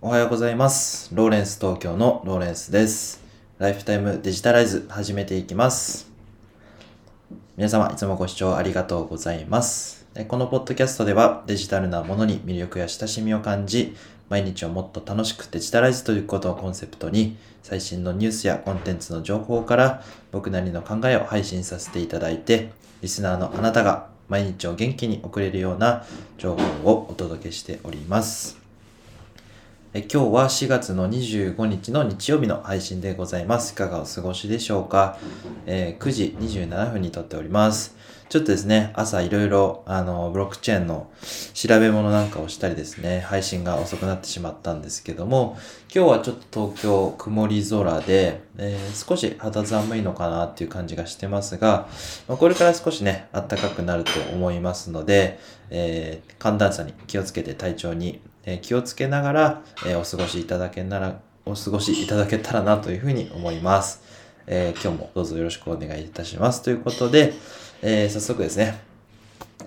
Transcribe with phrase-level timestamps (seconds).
[0.00, 1.10] おはようございます。
[1.12, 3.20] ローレンス東京のローレンスです。
[3.58, 6.08] ライフタイムデジタライズ始めていきます。
[7.56, 10.06] 皆様いつもご視聴ありがとうございます。
[10.28, 13.96] このポッドキャストではデジタルなものに魅力や親しみを感じ、
[14.28, 22.70] 毎日をもっと楽しくデジタライズということをコンセプトに、最新のニュースやコンテンツの情報から僕なりの考えを配信させていただいて、
[23.02, 26.04] リスナーのあなたが毎日を元気に送れるような
[26.36, 28.57] 情報をお届けしております。
[29.98, 33.72] え今日は4月の25日の日曜日の配信でございます。
[33.72, 35.18] いかがお過ごしでしょうか、
[35.66, 37.96] えー9時27分に撮っております。
[38.28, 41.10] ちょっとですね、朝いろいろ、あの、ブロックチェーンの
[41.52, 45.58] 調べ物なんかをしたりですね、配信が遅くなってしまったんですけども、
[45.92, 51.88] 今日はちょっと東京曇り空で、えー少し肌寒いのかなっていう感じがしてますが、
[52.28, 64.00] まこれから少しね、暖かくなると思いますので、えー寒暖差に気をつけて体調に、え気をつけながら、えお過ごしいただけなら、お過ごしいただけたらなというふうに思います。
[64.46, 66.62] えー今日もどうぞよろしくお願いいたします。
[66.62, 67.34] ということで、
[67.82, 68.80] えー早速ですね、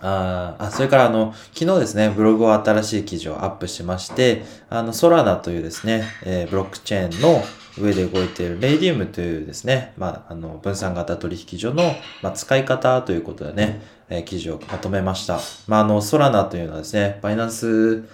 [0.00, 7.44] ああ、それからあの、昨日ですね、ブログを新しい記事をアップしまして、あの、ソラナというですね、えーブロックチェーンの
[7.78, 15.38] 上で動いているレイディウムというですね、まあ、あの、分散型取引所の、まあ、使い方ということでね、え記事をまとめました。
[15.68, 18.04] まあ、あの、ソラナというのはですね、バイナンス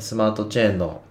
[0.00, 1.02] スマートチェーンの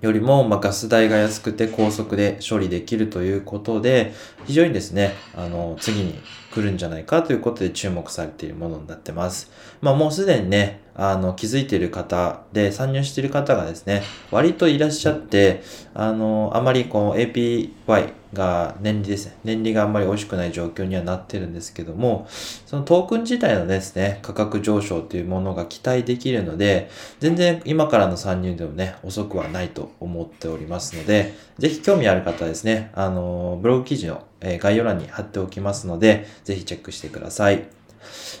[0.00, 4.12] よりも、ま、ガス代が安くて高速で処理できるということで、
[4.46, 6.18] 非常にですね、あの、次に
[6.56, 9.50] 来るんじゃないかということで注目されているものになってます。
[9.82, 15.62] まあ、もうすでにね、あの、気づいている方で参入している方がですね、割といらっしゃって、
[15.92, 22.26] あの、あまりこう APY が年利ですね、年利があんまり美味しくない状況にはなってるんですけども、
[22.64, 26.88] そのトークン自体のですね、価格上昇というものが期待できるので、
[27.20, 37.64] 全然今からの参入でもね、遅くはないと思っておりますので、ぜひ興味ある方はですね、あの、ブログ記事のえ概要欄に貼っておきますので、ぜひチェックしてください。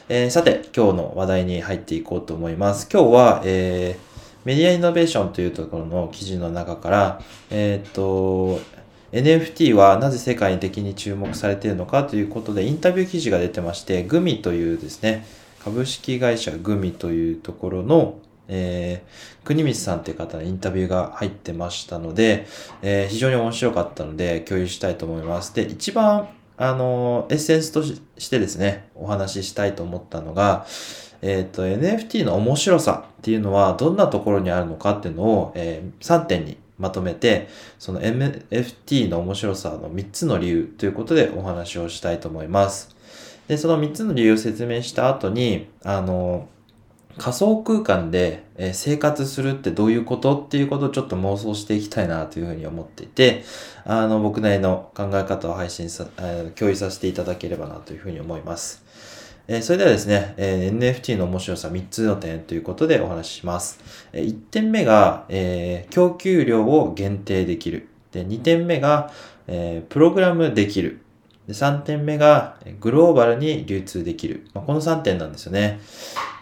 [0.08, 2.88] えーさて、今日の話題に入っていこうと思います。
[2.92, 4.16] 今日は、えー
[4.46, 8.60] メディアイノベーションというところの記事の中から、えーっと、
[9.10, 15.26] NFT はなぜ世界的に注目されているのかということでインタビュー記事が出てまして、グミというですね、
[15.64, 22.46] 株式会社グミというところの、えー、国光さんという方のインタビューが入ってましたので、
[22.82, 25.54] えー非常に面白かったので共有したいと思います。
[25.54, 30.66] で、一番、あの、エッセンスとししてですね、お話ししたいと思ったのが、
[31.22, 42.94] えっ、と、NFT の面白さっていうのはどんなところにあるのかっていうのを、え3点にまとめて、その NFT の面白さの3つの理由ということでお話をしたいと思います。
[43.48, 46.48] で、その3つの理由を説明した後に、あの、
[47.18, 53.44] 仮想空間で生活するってどういうことっていうことをちょっと妄想していきたいなというふうに思っていて、
[53.84, 56.06] あの、僕なりの考え方を配信さ、
[56.56, 58.84] 共有させていただければなというふうに思います。
[59.48, 63.78] えそれではですね、え NFT の面白さ3つの点ということでお話しします。
[64.12, 67.88] え1点目が、え供給量を限定できる。
[68.10, 69.12] で、2点目が、
[69.46, 71.00] えプログラムできる。
[71.46, 74.46] で、3点目が、グローバルに流通できる。
[74.52, 75.80] まあ、この3点なんですよね。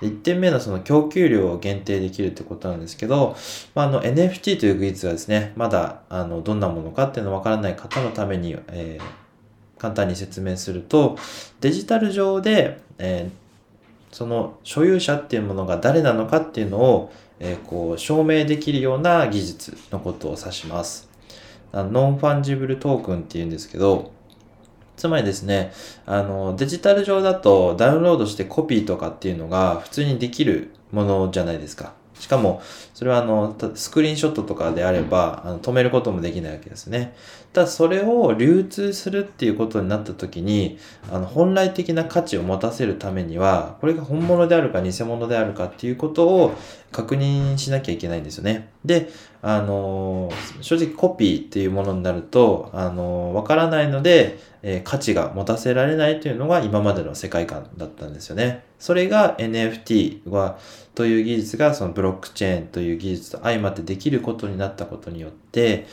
[0.00, 3.36] で1点目のその供給量を限定できるってことなんですけど、
[3.74, 9.24] まあ、あの NFT という技術がですね、まだあのどんなものかっていうのわからない方のために、えー
[9.76, 11.18] 簡単に説明すると、
[11.60, 13.44] デジタル上で、えー
[14.14, 21.10] その所有者っていうものが誰なのかっていうのを、えーこう証明できるような技術のことを指します。
[21.74, 24.12] ノンファンジブルトークンっていうんですけど、
[24.96, 25.72] つまりですね、
[26.06, 31.94] あの、デジタル上だとダウンロードしてコピーとかっていうのが普通にできるものじゃないですか。
[32.18, 32.62] しかも、
[32.94, 37.14] それはあの、たスクリーンショットとかであれば、あの止めることもできないわけですね。
[37.52, 40.78] ただそれを流通するっていうことになった時に、
[41.10, 46.54] あの、本来的な価値を持たせるためには、これが本物であるか偽物であるかっていうことを
[46.94, 48.68] 確認しなきゃいけないんですよね。
[48.84, 49.10] で、
[49.42, 50.30] あの
[50.60, 58.62] 正直コピーっていうものになると、あのわからないので、えー価値が持たせられないというのが今までの世界観だったんですよね。
[58.78, 60.56] それが NFT は、
[60.94, 65.86] という技術がそのブロックチェーンという技術と相まってできることになったことによって、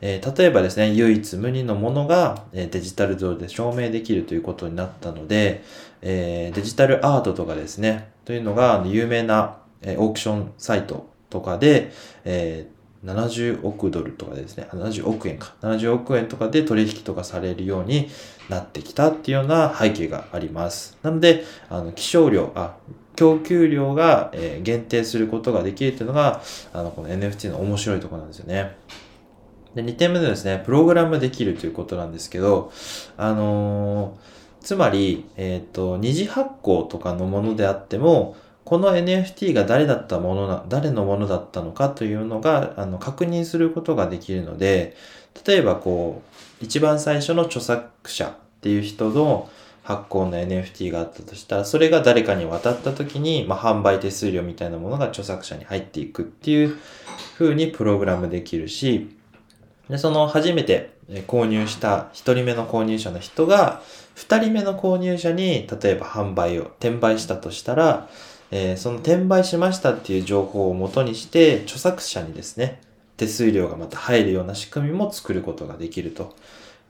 [0.00, 5.62] えー例えばですね、唯一無二のものが、えデジタル上で証明できるということになったので、
[6.00, 11.92] えーデジタルアートとかですね、というのが有名な、えオークションサイトとかで、
[12.24, 18.08] えー70億ドルとかですね、70億円か、70億円とかで取引とかされるように
[18.48, 20.98] なってきたっていうような背景があります。
[21.02, 22.76] なので、あの、気象量、あ、
[23.14, 26.42] 供給量が、え、限定することができるというのが、
[26.72, 28.76] あの、この NFT の面白いところなんですよね。
[29.74, 32.72] で、2点目のですね、プログラムできるということなんですけど、
[33.16, 38.36] あのー、つまり、えっ、ー、と、二次発行とかのものであっても、
[38.66, 44.96] この NFT が誰だったものな、誰のものだったのかというのが、あの、確認することができるので、
[45.46, 46.20] 例えばこ
[46.60, 49.48] う、一番最初の著作者っていう人の
[49.84, 56.76] 発行の NFT があったとしたら、それが誰かに渡った時に、まあ、販売手数料みたいなものが著作者に入っていくっていう
[57.38, 59.16] 風にプログラムできるし、
[59.88, 60.90] で、その初めて
[61.28, 63.80] 購入した1人目の購入者の人が、
[64.16, 68.08] 2人目の購入者に、例えば販売を、転売したとしたら、
[68.50, 72.80] えー、その転売しましたっていう情報をもとにして、著作者にですね、
[73.16, 76.34] 手数料がまた入るような仕組みも作ることができると。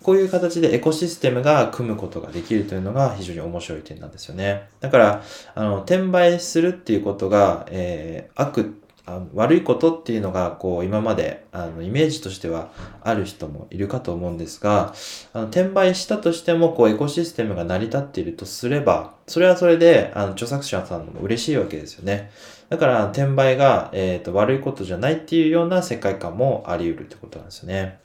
[0.03, 4.69] こういう形でエコシステムが組むことができるというのが非常に面白い点なんですよね。
[4.81, 5.23] だから、
[5.55, 12.73] あの、転売するっていうことが、えー、悪あの悪いことっていうのが、こう、今まで、あの、イメージとしては
[13.03, 14.95] ある人もいるかと思うんですが、
[15.33, 22.33] あの、転売したとしても、こう、エコシステムが成り立っているとすれば、それはそれで、あの、著作者さんも嬉しいわけですよね。
[22.69, 28.01] だから、転売が、えっ、ー、と、悪いことじゃないっていうような世界観もあり得るってことなんですよね。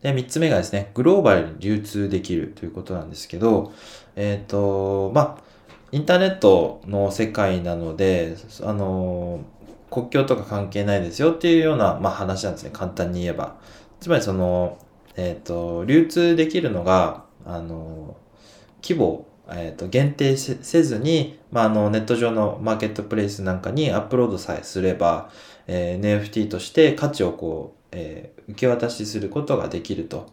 [0.00, 3.74] で、三つ目がですね、グローバルに流通できるということなんですけど、
[4.14, 5.46] えっ、ー、と、まあ、
[5.92, 9.44] インターネットの世界なので、あの
[9.96, 12.70] 国境とか関係ないですよっていうような、まあ、話なんですね。
[12.70, 13.56] 簡単に言えば。
[13.98, 14.76] つまりその、
[15.16, 18.14] えっ、ー、と、流通できるのが、あの、
[18.82, 25.30] 規模えっ、ー、と、限定せずに、まあ、あの、ネット上のマーケットプレイスなんかにアップロードさえすれば、
[25.66, 30.26] えー、NFT として価値をこう、えー、受け渡しすることができると。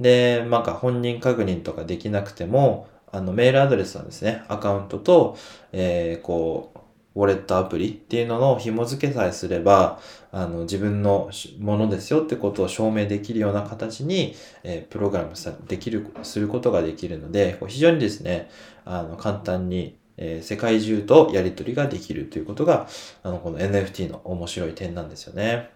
[0.00, 5.36] で、なんか本人確認とかできなくても、あの、メールアドレスはですね、アカウントと、
[5.72, 6.78] えー、こう、
[7.14, 10.00] ウォレットアプリっていうのの紐付けさえすれば、
[10.32, 11.30] あの、自分の
[11.60, 14.34] ものですよってことを証明できるような形に、
[14.64, 18.50] えー、プログラムさ、できる、することができるので、非常にですね、
[18.84, 22.88] あの、簡単に、えー、世界中とやり取りができるということが、
[23.22, 25.70] あの、この NFT の面白い点なんですよね。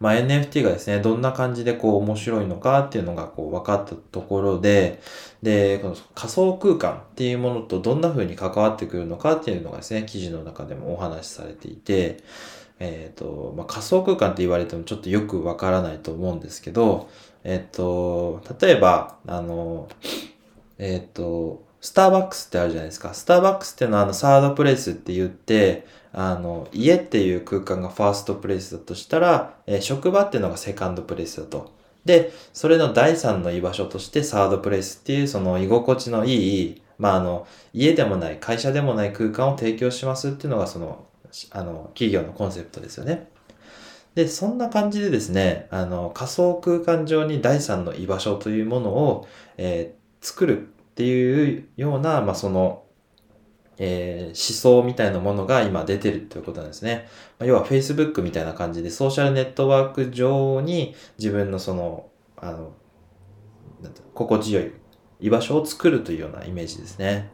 [0.00, 5.00] まあ、NFT がですね、どんな感じでこう面白いのかっていうのがこう分かったところで、
[5.42, 12.22] で、この仮想空間っていうものとどんな風に関わってくるのかっていうのがですね、記事の中でもお話しされていて、
[12.78, 17.08] えっ、ー、と、まあ、仮想空間って言われてもちょっとよくわからないと思うんですけど、
[17.44, 19.88] えっ、ー、と、例えば、あの、
[20.78, 23.12] えっ、ー、と、スターバックスってあるじゃないですか。
[23.12, 31.72] スターバックスっていうのはあのサードプレイスって言って、あの、家っていう空間がファーストプレイスだとしたら、えー、職場っていうのがセカンドプレイスだと。
[32.04, 41.04] で、それの第三の居場所としてサードプレイスっていうその居心地のいい、まあ、あの、家でもない、会社でもない空間を提供しますっていうのがその、
[41.50, 43.28] あの、企業のコンセプトですよね。
[44.14, 49.26] で、そんな感じでですね、あの、仮想空間上に第三の居場所というものを、
[49.56, 52.84] えー、作るっていうような、まあ、その、
[53.78, 57.08] えー、思想みたいなものが今出てるということなんですね。
[57.38, 62.74] まあ、要は Facebook みたいな感じでソーシャルネットワーク上に自分のその、あの、
[64.12, 64.72] 心地よい
[65.20, 67.30] 居場所を作るというようなイメージですね。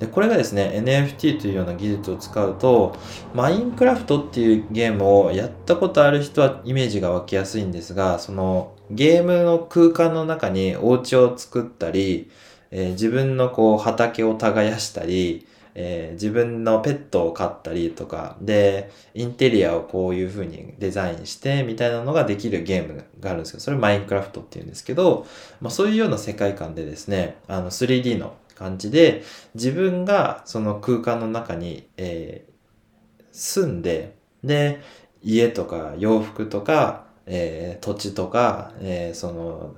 [0.00, 2.96] で、これがですね、NFT というような技術を使うと、
[3.34, 12.30] マインクラフトっていうゲームをやったことある人はイメージが湧きやすいんですが、そのゲームの空間の中にお家を作ったり、
[12.72, 25.26] えー、自分のこう畑を耕したり、えー、自分のペットを飼ったりとか、で、インテリアをこういう風にデザインしてみたいなのができるゲームがあるんですけど、それマインクラフトって言うんですけど、
[25.60, 29.22] まあそういうような世界観でですね、あの 3D の感じで、
[29.54, 34.80] 自分がその空間の中に、えー、住んで、で、
[35.22, 39.74] 家とか洋服とか、えー、土地とか、えー、その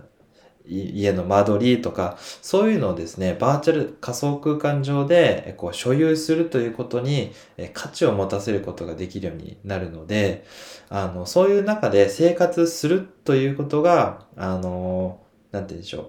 [0.67, 7.33] 家の間取りとか、そういうのをですね、バーチャル仮想空間上でこう所有するということに
[7.75, 10.45] 価値を持たせることができるようになるので、
[10.89, 15.21] あの、そういう中で生活するということが、あの、
[15.53, 16.07] なんて言うんでしょう。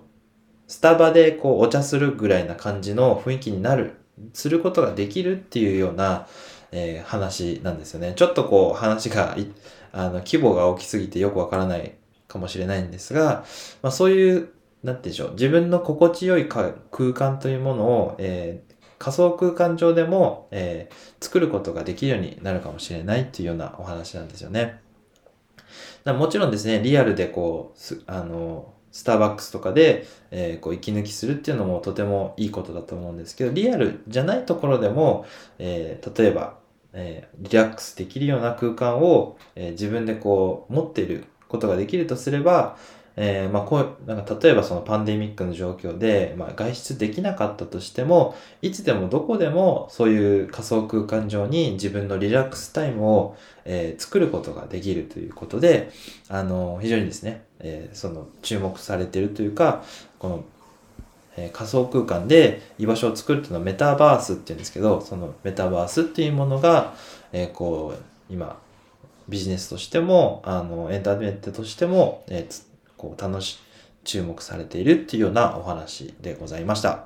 [0.68, 3.98] スタバでこうお茶するぐらいな感じの雰囲気になる、
[4.34, 6.28] することができるっていうような、
[6.72, 8.14] えー、話なんですよね。
[8.16, 9.36] ちょっとこう話が、
[9.92, 11.94] あの、規模が大きすぎてよくわからない
[12.36, 13.46] かもしれないんですが、
[13.82, 14.50] まあ、そういう、
[14.84, 16.74] なんてでしょう、自分の心地よい空
[17.14, 24.80] 間というものを、えー、仮想空間上でも、えー、作ることができるようになるかもしれないっていうようなお話なんですよね。
[26.06, 35.26] もちろんですね、リアルでこう、あの、スターバックスとかで、えーこう息抜きするっていうのもとてもいいことだと思うんですけど、リアルじゃないところでも、
[35.60, 36.58] えー例えば、
[36.94, 42.78] えーリラックスできるような空間を、え自分でこう持っていることができるとすれば、
[43.18, 55.92] えーまあこう、なんか例えばそのパンデミックの状況で、まあ外出できなかったとしても、いつでもどこでもそういう仮想空間上に自分のリラックスタイムを、えー作ることができるということで、
[56.28, 59.84] あの、非常にですね、えーその注目されてるというか、
[60.20, 60.44] この、
[61.38, 66.94] えー仮想空間で居場所を作るっていうのはメタバースっていうんですけど、そのメタバースっていうものが、
[67.32, 68.58] えーこう、今、
[69.28, 72.64] ビジネスとしても、あの、エンターテインメントとしても、えー
[72.98, 73.60] こう、楽し、
[74.06, 77.06] 注目されているっていうようなお話でございました。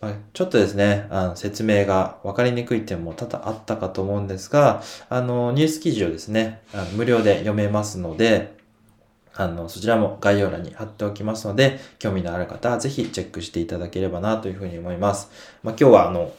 [0.00, 8.56] まちょっとですね、あの説明が分かりにくい点も多々あったかと思うんですが、あの、ニュース記事をですね、あの無料で読めますので、
[9.34, 15.30] あの、そちらも概要欄に貼っておきますので、興味のある方はぜひチェックしていただければなというふうに思います。
[15.62, 16.32] まあ、今日はあの、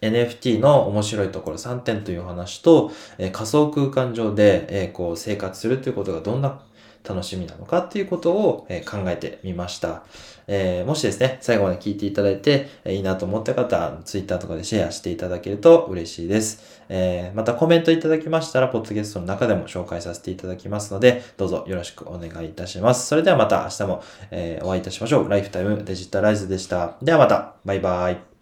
[0.00, 6.60] NFT の面白いところ3点というお話と、えー仮想空間上で、えーこう生活するということがどんな
[7.08, 10.02] 楽しみなのかっていうことを、え考えてみました。
[10.48, 16.82] えーもしですね、最後まで聞いていただいて、えいいなと思った方、Twitter とかでシェアしていただけると嬉しいです。
[16.88, 23.06] えーまたコメントいただきましたら、ポッドキャストの中でも紹介させていただきますので、どうぞよろしくお願いいたします。
[23.06, 25.28] それではまた明日も、えお会いいたしましょう。
[25.28, 26.96] ライフタイムデジタライズでした。
[27.02, 28.35] ではまた、バイバイ。